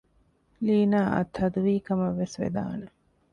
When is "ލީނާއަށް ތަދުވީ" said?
0.65-1.73